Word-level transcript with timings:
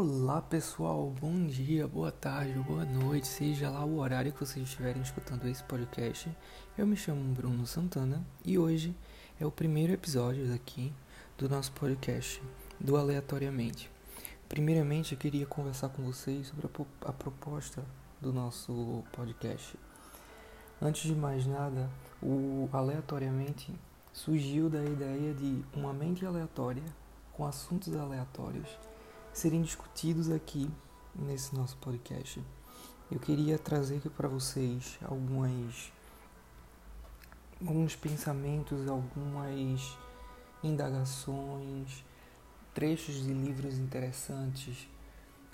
Olá 0.00 0.40
pessoal, 0.40 1.12
bom 1.20 1.44
dia, 1.44 1.88
boa 1.88 2.12
tarde, 2.12 2.56
boa 2.60 2.84
noite, 2.84 3.26
seja 3.26 3.68
lá 3.68 3.84
o 3.84 3.98
horário 3.98 4.32
que 4.32 4.38
vocês 4.38 4.64
estiverem 4.64 5.02
escutando 5.02 5.44
esse 5.48 5.64
podcast. 5.64 6.30
Eu 6.78 6.86
me 6.86 6.96
chamo 6.96 7.34
Bruno 7.34 7.66
Santana 7.66 8.24
e 8.44 8.56
hoje 8.56 8.94
é 9.40 9.44
o 9.44 9.50
primeiro 9.50 9.92
episódio 9.92 10.54
aqui 10.54 10.94
do 11.36 11.48
nosso 11.48 11.72
podcast, 11.72 12.40
do 12.78 12.96
Aleatoriamente. 12.96 13.90
Primeiramente, 14.48 15.14
eu 15.14 15.18
queria 15.18 15.44
conversar 15.46 15.88
com 15.88 16.04
vocês 16.04 16.46
sobre 16.46 16.68
a, 16.68 17.08
a 17.08 17.12
proposta 17.12 17.84
do 18.20 18.32
nosso 18.32 19.02
podcast. 19.10 19.76
Antes 20.80 21.08
de 21.08 21.14
mais 21.16 21.44
nada, 21.44 21.90
o 22.22 22.68
Aleatoriamente 22.72 23.74
surgiu 24.12 24.70
da 24.70 24.84
ideia 24.84 25.34
de 25.34 25.64
uma 25.74 25.92
mente 25.92 26.24
aleatória 26.24 26.84
com 27.32 27.44
assuntos 27.44 27.96
aleatórios 27.96 28.78
serem 29.38 29.62
discutidos 29.62 30.32
aqui 30.32 30.68
nesse 31.14 31.54
nosso 31.54 31.76
podcast. 31.76 32.42
Eu 33.08 33.20
queria 33.20 33.56
trazer 33.56 33.98
aqui 33.98 34.10
para 34.10 34.26
vocês 34.26 34.98
algumas 35.00 35.92
alguns 37.60 37.94
pensamentos, 37.94 38.88
algumas 38.88 39.96
indagações, 40.60 42.04
trechos 42.74 43.14
de 43.14 43.32
livros 43.32 43.78
interessantes, 43.78 44.88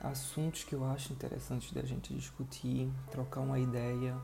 assuntos 0.00 0.64
que 0.64 0.74
eu 0.74 0.82
acho 0.86 1.12
interessantes 1.12 1.70
da 1.70 1.82
gente 1.82 2.14
discutir, 2.14 2.90
trocar 3.10 3.42
uma 3.42 3.58
ideia, 3.58 4.16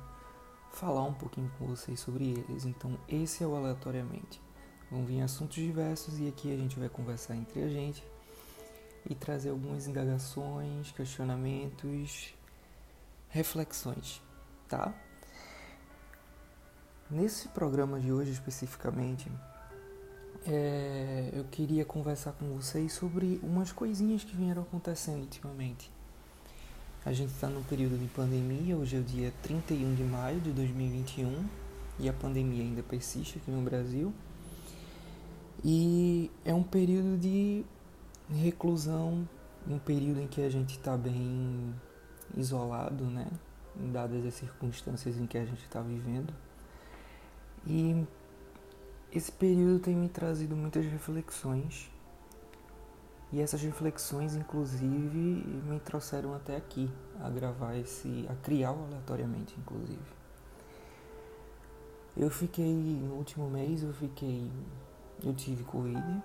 falar 0.73 1.03
um 1.03 1.15
pouquinho 1.15 1.53
com 1.59 1.67
vocês 1.67 2.01
sobre 2.01 2.31
eles. 2.31 2.65
Então, 2.65 2.99
esse 3.07 3.45
é 3.45 3.47
o 3.47 3.55
aleatoriamente. 3.55 4.41
Vão 4.91 5.05
vir 5.05 5.21
assuntos 5.21 5.57
diversos 5.57 6.19
e 6.19 6.29
aqui 6.29 6.51
a 6.51 6.57
gente 6.57 6.79
vai 6.79 6.89
conversar 6.89 7.37
entre 7.37 7.63
a 7.63 7.69
gente 7.69 8.03
e 9.11 9.15
trazer 9.17 9.51
algumas 9.51 9.89
indagações, 9.89 10.93
questionamentos, 10.93 12.33
reflexões, 13.29 14.23
tá? 14.69 14.95
Nesse 17.11 17.49
programa 17.49 17.99
de 17.99 18.13
hoje 18.13 18.31
especificamente, 18.31 19.29
é, 20.47 21.31
eu 21.33 21.43
queria 21.51 21.85
conversar 21.85 22.33
com 22.33 22.47
vocês 22.55 22.93
sobre 22.93 23.41
umas 23.43 23.73
coisinhas 23.73 24.23
que 24.23 24.37
vieram 24.37 24.63
acontecendo 24.63 25.23
ultimamente. 25.23 25.91
A 27.05 27.13
gente 27.13 27.33
está 27.33 27.49
no 27.49 27.65
período 27.65 27.99
de 27.99 28.07
pandemia, 28.09 28.77
hoje 28.77 28.97
é 28.97 29.01
o 29.01 29.03
dia 29.03 29.33
31 29.43 29.95
de 29.97 30.05
maio 30.05 30.41
de 30.41 30.53
2021 30.53 31.47
e 31.99 32.09
a 32.09 32.13
pandemia 32.13 32.63
ainda 32.63 32.83
persiste 32.85 33.39
aqui 33.39 33.51
no 33.51 33.63
Brasil. 33.63 34.15
E 35.65 36.31
é 36.45 36.55
um 36.55 36.63
período 36.63 37.19
de 37.19 37.65
reclusão, 38.39 39.29
um 39.67 39.79
período 39.79 40.21
em 40.21 40.27
que 40.27 40.43
a 40.43 40.49
gente 40.49 40.77
está 40.77 40.97
bem 40.97 41.75
isolado, 42.37 43.05
né? 43.05 43.27
Dadas 43.75 44.25
as 44.25 44.35
circunstâncias 44.35 45.17
em 45.19 45.27
que 45.27 45.39
a 45.39 45.45
gente 45.45 45.63
está 45.63 45.81
vivendo. 45.81 46.33
E 47.67 48.07
esse 49.13 49.31
período 49.31 49.81
tem 49.81 49.97
me 49.97 50.09
trazido 50.09 50.57
muitas 50.57 50.85
reflexões. 50.85 51.91
E 53.33 53.41
essas 53.41 53.63
reflexões, 53.63 54.35
inclusive, 54.35 54.89
me 54.89 55.79
trouxeram 55.81 56.35
até 56.35 56.57
aqui 56.57 56.91
a 57.21 57.31
gravar 57.31 57.77
esse, 57.77 58.27
a 58.29 58.35
criar 58.35 58.71
aleatoriamente, 58.71 59.55
inclusive. 59.59 60.21
Eu 62.17 62.29
fiquei 62.29 62.73
no 62.73 63.15
último 63.15 63.49
mês, 63.49 63.85
eu 63.85 63.93
fiquei, 63.93 64.51
eu 65.25 65.33
tive 65.33 65.63
covid 65.63 66.23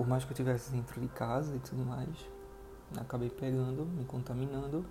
por 0.00 0.08
mais 0.08 0.24
que 0.24 0.30
eu 0.30 0.32
estivesse 0.32 0.72
dentro 0.72 0.98
de 0.98 1.08
casa 1.08 1.54
e 1.54 1.58
tudo 1.58 1.84
mais, 1.84 2.08
acabei 2.96 3.28
pegando, 3.28 3.84
me 3.84 4.02
contaminando. 4.06 4.82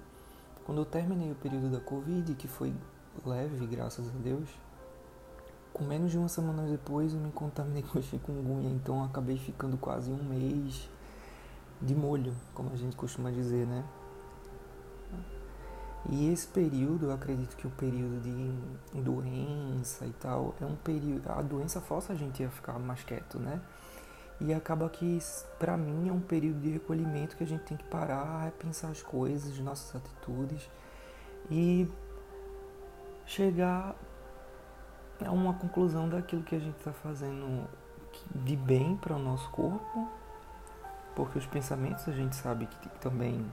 Quando 0.63 0.81
eu 0.81 0.85
terminei 0.85 1.31
o 1.31 1.35
período 1.35 1.71
da 1.71 1.79
Covid, 1.79 2.35
que 2.35 2.47
foi 2.47 2.71
leve, 3.25 3.65
graças 3.65 4.07
a 4.07 4.19
Deus, 4.19 4.47
com 5.73 5.83
menos 5.83 6.11
de 6.11 6.17
uma 6.19 6.27
semana 6.27 6.61
depois 6.67 7.11
eu 7.11 7.19
me 7.19 7.31
contaminei 7.31 7.81
com 7.81 7.99
chikungunya, 8.03 8.69
então 8.69 9.03
acabei 9.03 9.35
ficando 9.39 9.77
quase 9.77 10.11
um 10.11 10.23
mês 10.23 10.87
de 11.81 11.95
molho, 11.95 12.35
como 12.53 12.71
a 12.71 12.75
gente 12.75 12.95
costuma 12.95 13.31
dizer, 13.31 13.65
né? 13.65 13.83
E 16.07 16.31
esse 16.31 16.45
período, 16.45 17.07
eu 17.07 17.11
acredito 17.13 17.55
que 17.55 17.65
o 17.65 17.71
período 17.71 18.21
de 18.21 19.01
doença 19.01 20.05
e 20.05 20.13
tal, 20.19 20.53
é 20.61 20.65
um 20.65 20.75
período. 20.75 21.27
A 21.31 21.41
doença 21.41 21.81
força 21.81 22.13
a 22.13 22.15
gente 22.15 22.43
a 22.43 22.49
ficar 22.51 22.77
mais 22.77 23.03
quieto, 23.03 23.39
né? 23.39 23.59
E 24.41 24.53
acaba 24.53 24.87
que, 24.89 25.19
para 25.57 25.75
mim, 25.75 26.07
é 26.07 26.13
um 26.13 26.21
período 26.21 26.61
de 26.61 26.69
recolhimento 26.69 27.35
que 27.35 27.43
a 27.43 27.47
gente 27.47 27.63
tem 27.63 27.75
que 27.75 27.83
parar, 27.85 28.45
repensar 28.45 28.89
as 28.89 29.01
coisas, 29.01 29.59
nossas 29.59 29.95
atitudes 29.97 30.69
e 31.51 31.89
chegar 33.25 33.95
a 35.25 35.31
uma 35.31 35.53
conclusão 35.53 36.07
daquilo 36.07 36.43
que 36.43 36.55
a 36.55 36.59
gente 36.59 36.77
está 36.77 36.93
fazendo 36.93 37.67
de 38.33 38.55
bem 38.55 38.95
para 38.95 39.15
o 39.15 39.19
nosso 39.19 39.49
corpo, 39.51 40.07
porque 41.15 41.37
os 41.37 41.45
pensamentos 41.45 42.07
a 42.07 42.11
gente 42.11 42.35
sabe 42.35 42.65
que 42.65 42.89
também 42.99 43.45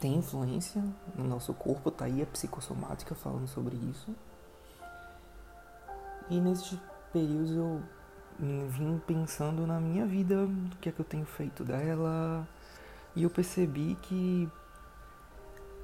tem 0.00 0.16
influência 0.16 0.82
no 1.14 1.24
nosso 1.24 1.54
corpo, 1.54 1.90
tá 1.90 2.04
aí 2.04 2.22
a 2.22 2.26
psicossomática 2.26 3.14
falando 3.14 3.46
sobre 3.46 3.76
isso. 3.76 4.14
E 6.28 6.40
nesses 6.40 6.78
períodos 7.12 7.52
eu 7.52 7.82
vim 8.38 9.00
pensando 9.06 9.66
na 9.66 9.80
minha 9.80 10.06
vida, 10.06 10.44
o 10.44 10.76
que 10.80 10.88
é 10.88 10.92
que 10.92 11.00
eu 11.00 11.04
tenho 11.04 11.24
feito 11.24 11.64
dela, 11.64 12.46
e 13.14 13.22
eu 13.22 13.30
percebi 13.30 13.96
que 14.02 14.48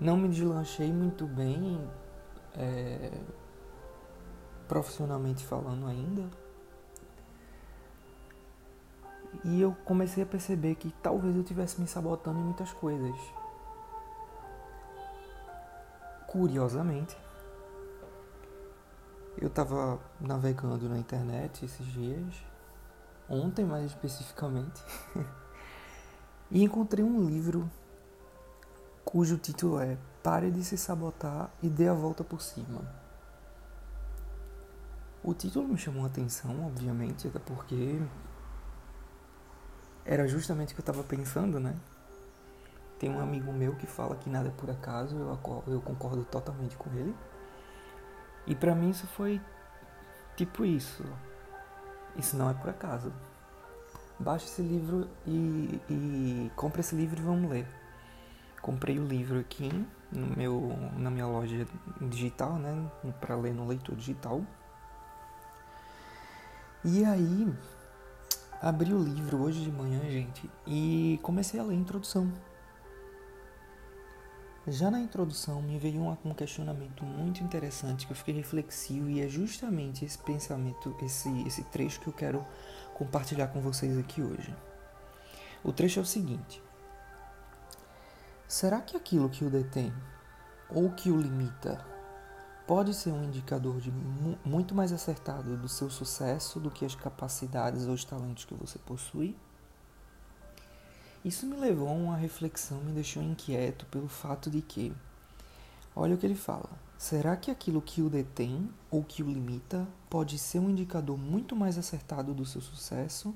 não 0.00 0.16
me 0.16 0.28
deslanchei 0.28 0.92
muito 0.92 1.26
bem, 1.26 1.80
é, 2.54 3.12
profissionalmente 4.68 5.46
falando 5.46 5.86
ainda. 5.86 6.28
E 9.44 9.60
eu 9.60 9.74
comecei 9.84 10.22
a 10.22 10.26
perceber 10.26 10.74
que 10.74 10.92
talvez 11.02 11.34
eu 11.34 11.42
tivesse 11.42 11.80
me 11.80 11.86
sabotando 11.86 12.38
em 12.38 12.42
muitas 12.42 12.72
coisas. 12.72 13.16
Curiosamente, 16.26 17.16
eu 19.38 19.48
estava 19.48 19.98
navegando 20.20 20.88
na 20.88 20.98
internet 20.98 21.64
esses 21.64 21.86
dias, 21.86 22.44
ontem 23.28 23.64
mais 23.64 23.86
especificamente, 23.86 24.82
e 26.50 26.62
encontrei 26.62 27.04
um 27.04 27.26
livro 27.26 27.70
cujo 29.04 29.36
título 29.36 29.80
é 29.80 29.96
Pare 30.22 30.50
de 30.50 30.62
se 30.62 30.78
sabotar 30.78 31.50
e 31.62 31.68
dê 31.68 31.88
a 31.88 31.94
volta 31.94 32.22
por 32.22 32.40
cima. 32.40 32.80
O 35.24 35.34
título 35.34 35.68
me 35.68 35.76
chamou 35.76 36.04
a 36.04 36.06
atenção, 36.06 36.66
obviamente, 36.66 37.28
até 37.28 37.38
porque 37.38 38.00
era 40.04 40.26
justamente 40.26 40.72
o 40.72 40.74
que 40.74 40.80
eu 40.80 40.82
estava 40.82 41.02
pensando, 41.02 41.60
né? 41.60 41.76
Tem 42.98 43.10
um 43.10 43.20
amigo 43.20 43.52
meu 43.52 43.74
que 43.76 43.86
fala 43.86 44.16
que 44.16 44.30
nada 44.30 44.48
é 44.48 44.52
por 44.52 44.70
acaso, 44.70 45.16
eu, 45.16 45.38
eu 45.66 45.80
concordo 45.80 46.24
totalmente 46.24 46.76
com 46.76 46.90
ele. 46.90 47.14
E 48.46 48.54
para 48.54 48.74
mim 48.74 48.90
isso 48.90 49.06
foi 49.06 49.40
tipo 50.36 50.64
isso. 50.64 51.04
Isso 52.16 52.36
não 52.36 52.50
é 52.50 52.54
por 52.54 52.70
acaso. 52.70 53.12
Baixe 54.18 54.46
esse 54.46 54.62
livro 54.62 55.08
e, 55.26 55.80
e 55.88 56.50
compre 56.54 56.80
esse 56.80 56.94
livro 56.94 57.20
e 57.20 57.22
vamos 57.22 57.50
ler. 57.50 57.66
Comprei 58.60 58.98
o 58.98 59.04
livro 59.04 59.40
aqui 59.40 59.70
no 60.12 60.36
meu, 60.36 60.78
na 60.96 61.10
minha 61.10 61.26
loja 61.26 61.66
digital, 62.00 62.54
né? 62.54 62.90
Para 63.20 63.34
ler 63.34 63.54
no 63.54 63.66
leitor 63.66 63.96
digital. 63.96 64.42
E 66.84 67.04
aí, 67.04 67.52
abri 68.60 68.92
o 68.92 69.02
livro 69.02 69.42
hoje 69.42 69.62
de 69.62 69.70
manhã, 69.72 70.00
gente, 70.10 70.48
e 70.66 71.18
comecei 71.22 71.58
a 71.58 71.62
ler 71.62 71.74
a 71.74 71.78
introdução. 71.78 72.30
Já 74.66 74.92
na 74.92 75.00
introdução 75.00 75.60
me 75.60 75.76
veio 75.76 76.00
um 76.24 76.34
questionamento 76.34 77.04
muito 77.04 77.42
interessante 77.42 78.06
que 78.06 78.12
eu 78.12 78.16
fiquei 78.16 78.32
reflexivo 78.32 79.10
e 79.10 79.20
é 79.20 79.28
justamente 79.28 80.04
esse 80.04 80.16
pensamento, 80.18 80.96
esse, 81.02 81.28
esse 81.42 81.64
trecho 81.64 82.00
que 82.00 82.06
eu 82.06 82.12
quero 82.12 82.46
compartilhar 82.94 83.48
com 83.48 83.60
vocês 83.60 83.98
aqui 83.98 84.22
hoje. 84.22 84.54
O 85.64 85.72
trecho 85.72 85.98
é 85.98 86.02
o 86.02 86.06
seguinte: 86.06 86.62
Será 88.46 88.80
que 88.80 88.96
aquilo 88.96 89.28
que 89.28 89.44
o 89.44 89.50
detém 89.50 89.92
ou 90.68 90.90
que 90.92 91.10
o 91.10 91.20
limita 91.20 91.84
pode 92.64 92.94
ser 92.94 93.10
um 93.10 93.24
indicador 93.24 93.80
de 93.80 93.90
mu 93.90 94.38
muito 94.44 94.76
mais 94.76 94.92
acertado 94.92 95.56
do 95.56 95.68
seu 95.68 95.90
sucesso 95.90 96.60
do 96.60 96.70
que 96.70 96.84
as 96.84 96.94
capacidades 96.94 97.86
ou 97.88 97.94
os 97.94 98.04
talentos 98.04 98.44
que 98.44 98.54
você 98.54 98.78
possui? 98.78 99.36
Isso 101.24 101.46
me 101.46 101.56
levou 101.56 101.88
a 101.88 101.92
uma 101.92 102.16
reflexão, 102.16 102.78
me 102.78 102.90
deixou 102.90 103.22
inquieto 103.22 103.86
pelo 103.86 104.08
fato 104.08 104.50
de 104.50 104.60
que, 104.60 104.92
olha 105.94 106.16
o 106.16 106.18
que 106.18 106.26
ele 106.26 106.34
fala: 106.34 106.68
será 106.98 107.36
que 107.36 107.48
aquilo 107.48 107.80
que 107.80 108.02
o 108.02 108.10
detém 108.10 108.68
ou 108.90 109.04
que 109.04 109.22
o 109.22 109.30
limita 109.30 109.86
pode 110.10 110.36
ser 110.36 110.58
um 110.58 110.68
indicador 110.68 111.16
muito 111.16 111.54
mais 111.54 111.78
acertado 111.78 112.34
do 112.34 112.44
seu 112.44 112.60
sucesso 112.60 113.32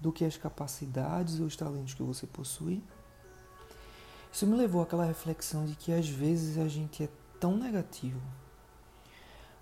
do 0.00 0.10
que 0.10 0.24
as 0.24 0.36
capacidades 0.36 1.38
ou 1.38 1.46
os 1.46 1.54
talentos 1.54 1.94
que 1.94 2.02
você 2.02 2.26
possui? 2.26 2.82
Isso 4.32 4.44
me 4.44 4.56
levou 4.56 4.82
àquela 4.82 5.04
reflexão 5.04 5.64
de 5.64 5.76
que 5.76 5.92
às 5.92 6.08
vezes 6.08 6.58
a 6.58 6.66
gente 6.66 7.04
é 7.04 7.08
tão 7.38 7.56
negativo, 7.56 8.20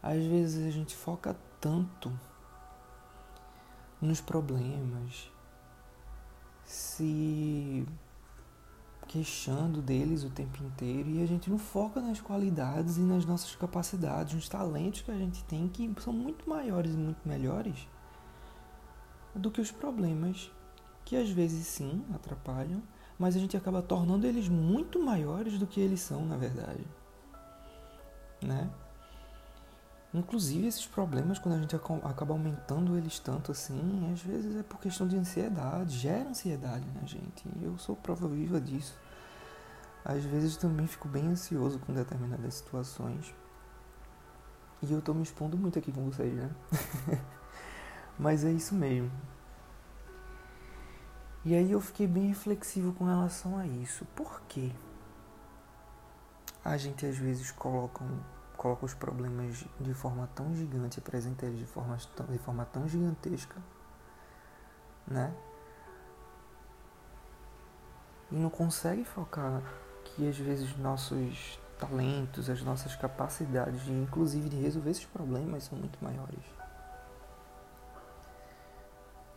às 0.02 0.24
vezes 0.24 0.66
a 0.66 0.70
gente 0.70 0.96
foca 0.96 1.36
tanto 1.60 2.10
nos 4.00 4.20
problemas, 4.20 5.30
se 6.66 7.86
queixando 9.06 9.80
deles 9.80 10.24
o 10.24 10.30
tempo 10.30 10.62
inteiro 10.64 11.08
e 11.08 11.22
a 11.22 11.26
gente 11.26 11.48
não 11.48 11.58
foca 11.58 12.00
nas 12.00 12.20
qualidades 12.20 12.96
e 12.96 13.00
nas 13.00 13.24
nossas 13.24 13.54
capacidades, 13.54 14.34
nos 14.34 14.48
talentos 14.48 15.02
que 15.02 15.10
a 15.10 15.16
gente 15.16 15.44
tem 15.44 15.68
que 15.68 15.94
são 16.00 16.12
muito 16.12 16.48
maiores 16.50 16.92
e 16.92 16.96
muito 16.96 17.26
melhores 17.26 17.88
do 19.34 19.50
que 19.50 19.60
os 19.60 19.70
problemas 19.70 20.50
que 21.04 21.16
às 21.16 21.30
vezes 21.30 21.66
sim 21.68 22.04
atrapalham, 22.12 22.82
mas 23.16 23.36
a 23.36 23.38
gente 23.38 23.56
acaba 23.56 23.80
tornando 23.80 24.26
eles 24.26 24.48
muito 24.48 24.98
maiores 25.00 25.58
do 25.58 25.66
que 25.66 25.80
eles 25.80 26.00
são 26.00 26.26
na 26.26 26.36
verdade, 26.36 26.84
né? 28.42 28.68
Inclusive 30.16 30.66
esses 30.66 30.86
problemas, 30.86 31.38
quando 31.38 31.56
a 31.56 31.60
gente 31.60 31.76
acaba 31.76 32.32
aumentando 32.32 32.96
eles 32.96 33.18
tanto 33.18 33.52
assim, 33.52 34.10
às 34.10 34.22
vezes 34.22 34.56
é 34.56 34.62
por 34.62 34.80
questão 34.80 35.06
de 35.06 35.14
ansiedade, 35.14 35.98
gera 35.98 36.26
ansiedade 36.26 36.86
na 36.98 37.06
gente. 37.06 37.44
Eu 37.60 37.76
sou 37.76 37.94
prova 37.94 38.26
viva 38.26 38.58
disso. 38.58 38.98
Às 40.02 40.24
vezes 40.24 40.56
também 40.56 40.86
fico 40.86 41.06
bem 41.06 41.26
ansioso 41.26 41.78
com 41.80 41.92
determinadas 41.92 42.54
situações. 42.54 43.34
E 44.80 44.90
eu 44.90 45.02
tô 45.02 45.12
me 45.12 45.22
expondo 45.22 45.54
muito 45.58 45.78
aqui 45.78 45.92
com 45.92 46.08
vocês, 46.10 46.32
né? 46.32 46.50
Mas 48.18 48.42
é 48.42 48.50
isso 48.50 48.74
mesmo. 48.74 49.12
E 51.44 51.54
aí 51.54 51.70
eu 51.70 51.80
fiquei 51.82 52.06
bem 52.06 52.28
reflexivo 52.28 52.94
com 52.94 53.04
relação 53.04 53.58
a 53.58 53.66
isso. 53.66 54.06
Por 54.16 54.40
quê? 54.48 54.72
A 56.64 56.78
gente 56.78 57.04
às 57.04 57.18
vezes 57.18 57.50
coloca 57.50 58.02
um 58.02 58.35
coloca 58.56 58.84
os 58.84 58.94
problemas 58.94 59.64
de 59.80 59.94
forma 59.94 60.28
tão 60.34 60.54
gigante, 60.54 60.98
apresenta 60.98 61.46
eles 61.46 61.58
de 61.58 61.66
forma, 61.66 61.96
de 61.96 62.38
forma 62.38 62.64
tão 62.64 62.88
gigantesca, 62.88 63.56
né? 65.06 65.32
E 68.30 68.34
não 68.34 68.50
consegue 68.50 69.04
focar 69.04 69.62
que 70.04 70.28
às 70.28 70.36
vezes 70.36 70.76
nossos 70.78 71.60
talentos, 71.78 72.50
as 72.50 72.62
nossas 72.62 72.96
capacidades, 72.96 73.84
de, 73.84 73.92
inclusive 73.92 74.48
de 74.48 74.56
resolver 74.56 74.90
esses 74.90 75.04
problemas, 75.04 75.64
são 75.64 75.78
muito 75.78 76.02
maiores. 76.02 76.44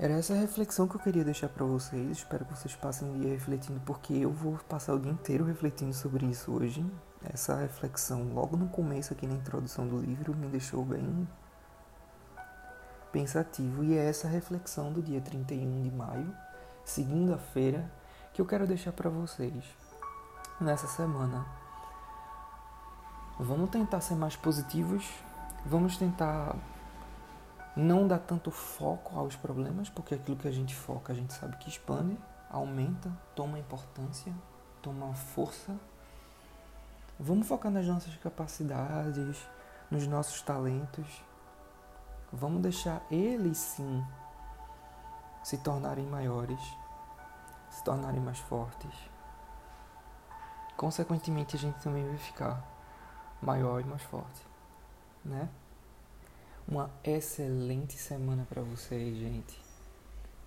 Era 0.02 0.14
essa 0.14 0.34
reflexão 0.34 0.88
que 0.88 0.96
eu 0.96 1.00
queria 1.02 1.26
deixar 1.26 1.50
para 1.50 1.66
vocês. 1.66 2.20
Espero 2.20 2.46
que 2.46 2.58
vocês 2.58 2.74
passem 2.74 3.10
o 3.12 3.20
dia 3.20 3.32
refletindo, 3.32 3.82
porque 3.82 4.14
eu 4.14 4.32
vou 4.32 4.58
passar 4.70 4.94
o 4.94 5.00
dia 5.00 5.12
inteiro 5.12 5.44
refletindo 5.44 5.94
sobre 5.94 6.26
isso 6.26 6.54
hoje. 6.54 6.90
Essa 7.22 7.58
reflexão, 7.58 8.34
logo 8.34 8.56
no 8.56 8.70
começo, 8.70 9.12
aqui 9.12 9.28
na 9.28 9.34
introdução 9.34 9.86
do 9.86 10.00
livro, 10.00 10.34
me 10.34 10.48
deixou 10.48 10.86
bem 10.86 11.28
pensativo. 13.12 13.84
E 13.84 13.98
é 13.98 14.06
essa 14.06 14.30
reflexão 14.30 14.94
do 14.94 15.02
dia 15.02 15.20
31 15.20 15.84
de 15.84 15.92
maio, 15.92 16.34
segunda-feira, 16.86 17.92
que 18.34 18.42
eu 18.42 18.46
quero 18.46 18.66
deixar 18.66 18.94
para 18.94 19.10
vocês 19.10 19.66
nessa 20.62 20.88
semana. 20.88 21.46
Vamos 23.38 23.70
tentar 23.70 24.00
ser 24.00 24.16
mais 24.16 24.38
positivos, 24.38 25.06
vamos 25.66 25.98
tentar 25.98 26.56
não 27.80 28.08
dar 28.08 28.20
tanto 28.20 28.52
foco 28.52 29.18
aos 29.18 29.36
problemas, 29.36 29.90
porque 29.90 30.16
aquilo 30.16 30.38
que 30.38 30.48
a 30.48 30.52
gente 30.52 30.76
foca 30.76 31.14
a 31.14 31.16
gente 31.16 31.34
sabe 31.34 31.58
que 31.58 31.70
expande, 31.70 32.18
aumenta, 32.50 33.12
toma 33.36 33.58
importância, 33.58 34.34
toma 34.82 35.14
força 35.14 35.76
Vamos 37.22 37.50
focar 37.50 37.70
nas 37.70 37.86
nossas 37.86 38.16
capacidades, 38.16 39.46
nos 39.92 40.08
nossos 40.08 40.42
talentos. 40.42 41.22
Vamos 42.32 42.62
deixar 42.62 43.02
eles 43.12 43.58
sim 43.58 44.06
se 45.44 45.58
tornarem 45.58 46.06
maiores, 46.06 46.62
se 47.70 47.84
tornarem 47.84 48.22
mais 48.22 48.40
fortes. 48.40 48.94
Consequentemente, 50.78 51.58
a 51.58 51.60
gente 51.60 51.78
também 51.82 52.08
vai 52.08 52.18
ficar 52.18 52.64
maior 53.42 53.82
e 53.82 53.84
mais 53.84 54.02
forte, 54.04 54.48
né? 55.26 55.50
Uma 56.72 56.92
excelente 57.04 57.98
semana 57.98 58.46
para 58.48 58.62
vocês, 58.62 59.18
gente. 59.18 59.60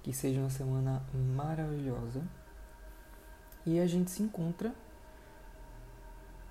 Que 0.04 0.12
seja 0.12 0.38
uma 0.38 0.50
semana 0.50 1.04
maravilhosa. 1.12 2.22
E 3.66 3.80
a 3.80 3.86
gente 3.88 4.08
se 4.08 4.22
encontra 4.22 4.72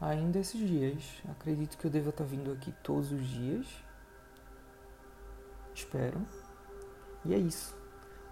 ainda 0.01 0.39
esses 0.39 0.59
dias. 0.59 1.23
Acredito 1.29 1.77
que 1.77 1.85
eu 1.85 1.91
deva 1.91 2.09
estar 2.09 2.25
vindo 2.25 2.51
aqui 2.51 2.73
todos 2.83 3.13
os 3.13 3.25
dias. 3.25 3.65
Espero. 5.73 6.19
E 7.23 7.33
é 7.33 7.37
isso. 7.37 7.73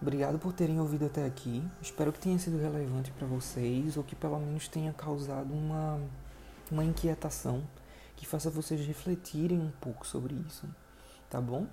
Obrigado 0.01 0.39
por 0.39 0.51
terem 0.51 0.77
ouvido 0.77 1.06
até 1.06 1.25
aqui. 1.25 1.65
Espero 1.81 2.12
que 2.12 2.19
tenha 2.19 2.38
sido 2.38 2.57
relevante 2.57 3.12
para 3.12 3.25
vocês 3.25 3.95
ou 3.95 4.03
que 4.03 4.13
pelo 4.13 4.38
menos 4.39 4.68
tenha 4.68 4.91
causado 4.91 5.53
uma, 5.53 6.01
uma 6.69 6.83
inquietação 6.83 7.65
que 8.18 8.27
faça 8.27 8.50
vocês 8.50 8.86
refletirem 8.86 9.57
um 9.57 9.71
pouco 9.80 10.06
sobre 10.06 10.36
isso. 10.36 10.68
Tá 11.29 11.39
bom? 11.39 11.67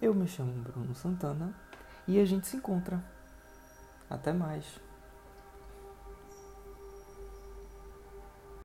Eu 0.00 0.14
me 0.14 0.26
chamo 0.26 0.52
Bruno 0.62 0.94
Santana 0.94 1.52
e 2.08 2.18
a 2.18 2.24
gente 2.24 2.46
se 2.46 2.56
encontra. 2.56 3.02
Até 4.08 4.32
mais. 4.32 4.64